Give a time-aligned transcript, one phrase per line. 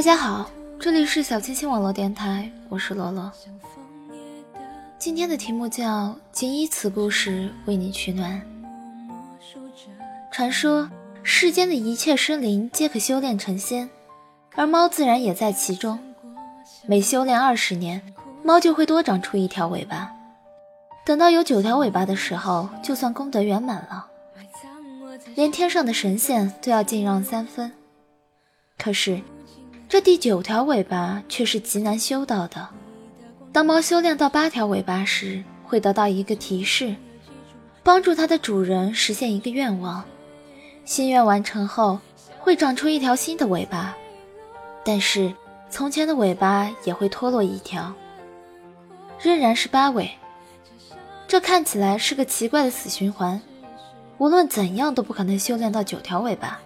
[0.00, 3.30] 大家好，这里是小清新网络电台，我是罗罗。
[4.98, 8.40] 今天的题目叫“仅以此故事为你取暖”。
[10.32, 10.88] 传说
[11.22, 13.90] 世间的一切生灵皆可修炼成仙，
[14.54, 15.98] 而猫自然也在其中。
[16.86, 18.00] 每修炼二十年，
[18.42, 20.10] 猫就会多长出一条尾巴。
[21.04, 24.06] 等到有九条尾巴的时候，就算功德圆满了。
[25.34, 27.70] 连天上的神仙都要敬让三分。
[28.78, 29.20] 可是。
[29.90, 32.68] 这第九条尾巴却是极难修到的。
[33.52, 36.94] 当猫修炼到八条尾巴时，会得到一个提示，
[37.82, 40.04] 帮助它的主人实现一个愿望。
[40.84, 41.98] 心愿完成后，
[42.38, 43.96] 会长出一条新的尾巴，
[44.84, 45.34] 但是
[45.68, 47.92] 从前的尾巴也会脱落一条，
[49.20, 50.08] 仍然是八尾。
[51.26, 53.42] 这看起来是个奇怪的死循环，
[54.18, 56.60] 无论怎样都不可能修炼到九条尾巴。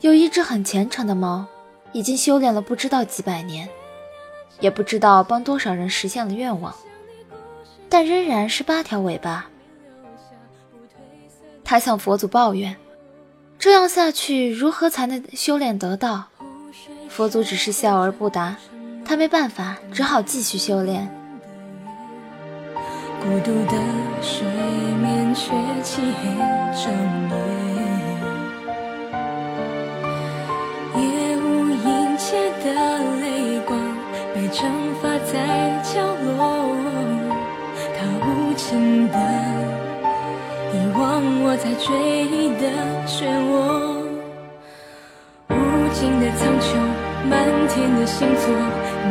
[0.00, 1.46] 有一只很虔诚的猫。
[1.92, 3.68] 已经修炼了不知道几百年，
[4.60, 6.74] 也不知道帮多少人实现了愿望，
[7.88, 9.46] 但仍然是八条尾巴。
[11.64, 12.76] 他向佛祖抱怨
[13.58, 16.24] ：“这样下去，如何才能修炼得道？”
[17.08, 18.56] 佛祖只是笑而不答，
[19.04, 21.08] 他没办法，只好继续修炼。
[23.22, 23.72] 孤独的
[24.22, 25.50] 水面却
[25.82, 26.35] 漆黑
[41.86, 42.66] 追忆的
[43.06, 43.54] 漩涡，
[45.50, 45.54] 无
[45.92, 46.74] 尽的苍穹，
[47.30, 47.32] 满
[47.68, 48.42] 天的星座，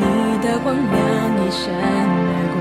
[0.00, 0.02] 你
[0.42, 0.98] 的光亮
[1.38, 2.58] 一闪而过，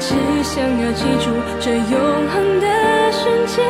[0.00, 0.08] 只
[0.42, 1.26] 想要记住
[1.60, 1.94] 这永
[2.30, 2.66] 恒的
[3.12, 3.60] 瞬间。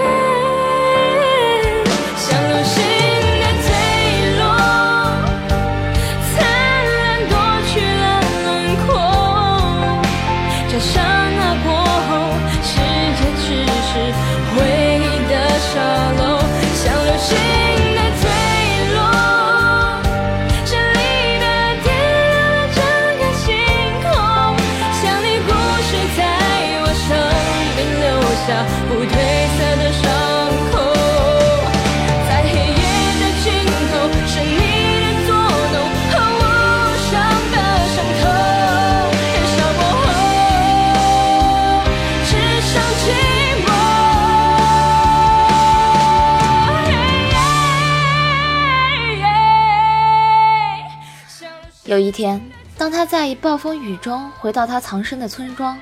[51.91, 52.41] 有一天，
[52.79, 55.77] 当他在一暴风雨中回到他藏身的村庄，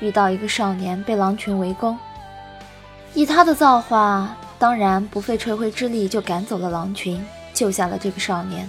[0.00, 1.96] 遇到一个少年被狼群围攻。
[3.14, 8.68] 以他的造化，当然不费吹灰之力就赶走了狼群，救下了这个少年。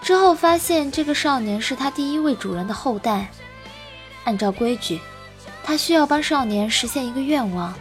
[0.00, 3.28] 之后发现这个少年是他第一位主人的后代。
[4.24, 5.02] 按照规矩，
[5.62, 7.74] 他需要帮少年实现一个愿望，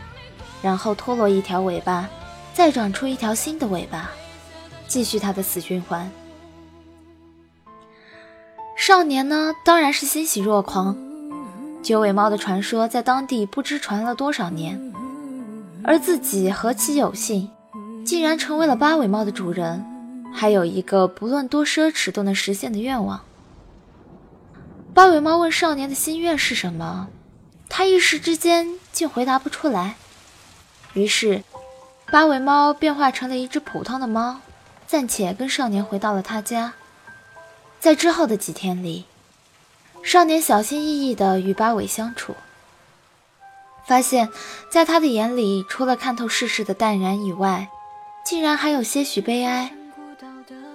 [0.61, 2.09] 然后脱落一条尾巴，
[2.53, 4.11] 再长出一条新的尾巴，
[4.89, 6.11] 继续他的死循环。
[8.91, 10.97] 少年呢，当然是欣喜若狂。
[11.81, 14.93] 九尾猫的传说在当地不知传了多少年，
[15.81, 17.49] 而自己何其有幸，
[18.05, 19.81] 竟然成为了八尾猫的主人，
[20.33, 23.21] 还有一个不论多奢侈都能实现的愿望。
[24.93, 27.07] 八尾猫问少年的心愿是什么，
[27.69, 29.95] 他一时之间竟回答不出来。
[30.95, 31.41] 于是，
[32.11, 34.41] 八尾猫变化成了一只普通的猫，
[34.85, 36.73] 暂且跟少年回到了他家。
[37.81, 39.05] 在之后的几天里，
[40.03, 42.35] 少年小心翼翼地与八尾相处，
[43.87, 44.29] 发现，
[44.69, 47.69] 在他的眼里，除了看透世事的淡然以外，
[48.23, 49.75] 竟然还有些许悲哀。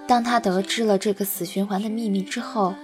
[0.05, 2.75] 当他得知了这个死循环的秘密之后，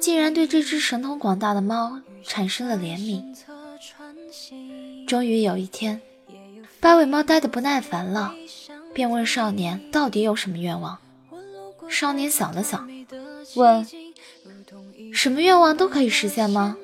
[0.00, 3.24] 竟然对这只神通广大的猫产生了怜悯。
[5.08, 6.00] 终于有一天，
[6.78, 8.32] 八尾猫呆得不耐烦了，
[8.94, 10.98] 便问少年到底有什么愿望。
[11.88, 12.88] 少年想了想，
[13.56, 13.86] 问
[15.12, 16.76] ：“什么愿望都可以实现吗？”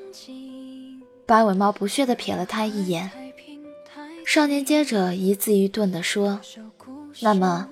[1.27, 3.11] 八尾猫不屑地瞥了他一眼。
[4.27, 6.41] 少年接着一字一顿地说
[7.21, 7.69] ：“那么，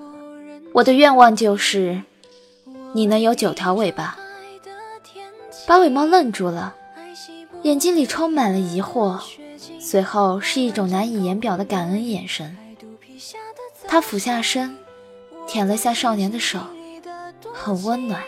[0.75, 2.03] 我的愿望就是
[2.95, 4.19] 你能有九条尾巴。”
[5.67, 6.75] 八尾猫愣住了，
[7.63, 9.21] 眼睛里充满了疑惑，
[9.81, 12.57] 随后是一种难以言表的感恩眼神。
[13.87, 14.77] 他俯下身，
[15.47, 16.61] 舔了下少年的手，
[17.53, 18.23] 很温暖。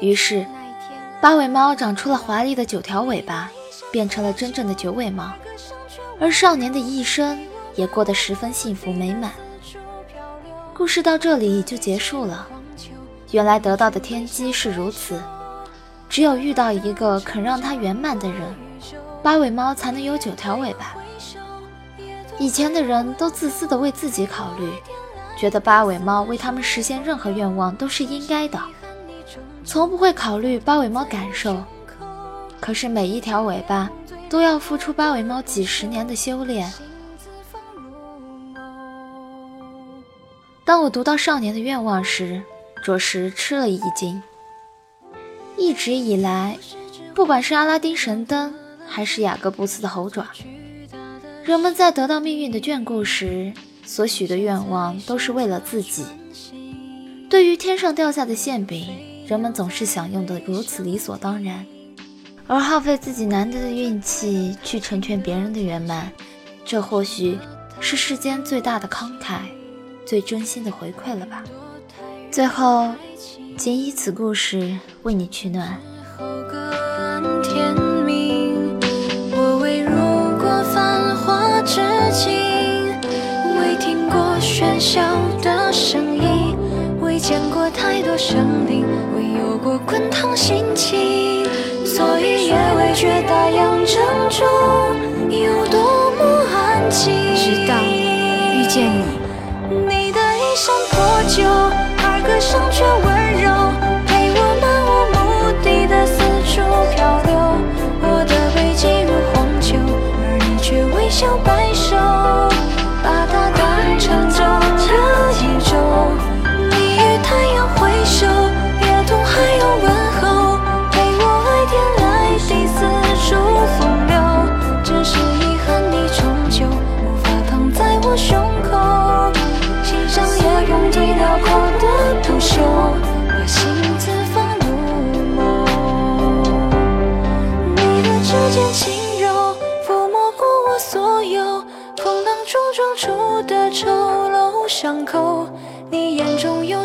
[0.00, 0.46] 于是，
[1.20, 3.50] 八尾猫长出了华丽的九条尾巴，
[3.90, 5.32] 变成了真正的九尾猫，
[6.20, 7.38] 而少年的一生
[7.74, 9.32] 也过得十分幸福美满。
[10.74, 12.46] 故事到这里就结束了。
[13.32, 15.20] 原来得到的天机是如此，
[16.08, 18.42] 只有遇到一个肯让他圆满的人，
[19.22, 20.94] 八尾猫才能有九条尾巴。
[22.38, 24.70] 以前的人都自私的为自己考虑，
[25.38, 28.60] 觉得八尾猫为他们实现任何愿望都是应该的，
[29.64, 31.62] 从不会考虑八尾猫感受。
[32.60, 33.90] 可是每一条尾巴
[34.28, 36.72] 都要付出八尾猫几十年的修炼。
[40.64, 42.42] 当我读到少年的愿望时，
[42.82, 44.20] 着实吃了一惊。
[45.56, 46.58] 一直以来，
[47.14, 48.52] 不管是阿拉丁神灯，
[48.86, 50.26] 还是雅各布斯的猴爪，
[51.44, 53.52] 人们在得到命运的眷顾时，
[53.84, 56.04] 所许的愿望都是为了自己。
[57.30, 58.86] 对于天上掉下的馅饼，
[59.26, 61.66] 人们总是享用的如此理所当然，
[62.46, 66.12] 而耗费自己难得的运气去成全别人的圆满，
[66.64, 67.36] 这或许
[67.80, 69.40] 是世间最大的慷慨，
[70.06, 71.42] 最真心的回馈了吧。
[72.30, 72.94] 最后，
[73.56, 75.76] 仅以此故事为你取暖。
[94.36, 94.44] 中
[95.30, 96.20] 有多么
[96.52, 97.34] 安静。
[97.34, 100.94] 直到遇见你，你的衣衫破
[101.26, 101.42] 旧。
[102.04, 103.06] 而歌声却温
[103.40, 103.44] 柔，
[104.06, 105.16] 陪我漫无目
[105.64, 106.54] 的的四处
[106.94, 107.32] 漂流。
[108.02, 109.78] 我的背脊如荒丘，
[110.20, 111.96] 而你却微笑摆首，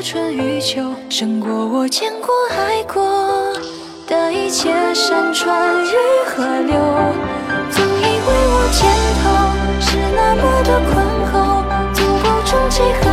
[0.01, 3.53] 春与秋，胜过我见过爱过
[4.07, 6.75] 的一切山川与河流。
[7.69, 8.81] 总以为我肩
[9.21, 9.23] 头
[9.79, 13.10] 是那么的宽厚，足够撑起。